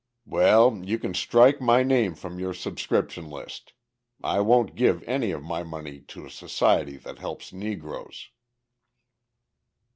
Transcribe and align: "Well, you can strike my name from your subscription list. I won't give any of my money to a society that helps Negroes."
"Well, 0.25 0.79
you 0.83 0.97
can 0.97 1.13
strike 1.13 1.61
my 1.61 1.83
name 1.83 2.15
from 2.15 2.39
your 2.39 2.55
subscription 2.55 3.29
list. 3.29 3.73
I 4.23 4.39
won't 4.39 4.73
give 4.73 5.03
any 5.03 5.29
of 5.29 5.43
my 5.43 5.61
money 5.61 5.99
to 6.01 6.25
a 6.25 6.31
society 6.31 6.97
that 6.97 7.19
helps 7.19 7.53
Negroes." 7.53 8.31